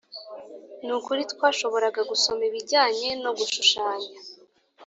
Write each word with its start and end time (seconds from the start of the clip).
nukuri, 0.85 1.21
twashoboraga 1.33 2.01
gusoma 2.11 2.41
ibijyanye 2.49 3.09
no 3.23 3.31
gushushanya, 3.37 4.09